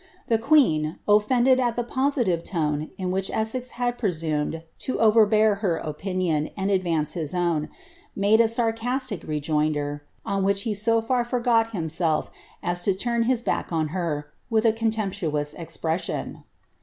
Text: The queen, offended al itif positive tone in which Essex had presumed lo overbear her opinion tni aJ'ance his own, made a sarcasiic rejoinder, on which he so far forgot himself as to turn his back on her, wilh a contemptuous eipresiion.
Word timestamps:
The 0.29 0.39
queen, 0.39 0.97
offended 1.07 1.59
al 1.59 1.73
itif 1.73 1.87
positive 1.87 2.43
tone 2.43 2.89
in 2.97 3.11
which 3.11 3.29
Essex 3.29 3.69
had 3.77 3.99
presumed 3.99 4.63
lo 4.87 4.95
overbear 4.97 5.59
her 5.61 5.77
opinion 5.77 6.49
tni 6.57 6.81
aJ'ance 6.83 7.13
his 7.13 7.35
own, 7.35 7.69
made 8.15 8.41
a 8.41 8.45
sarcasiic 8.47 9.27
rejoinder, 9.27 10.03
on 10.25 10.43
which 10.43 10.63
he 10.63 10.73
so 10.73 11.03
far 11.03 11.23
forgot 11.23 11.69
himself 11.69 12.31
as 12.63 12.81
to 12.81 12.95
turn 12.95 13.25
his 13.29 13.43
back 13.43 13.71
on 13.71 13.89
her, 13.89 14.25
wilh 14.51 14.65
a 14.65 14.73
contemptuous 14.73 15.53
eipresiion. 15.53 16.45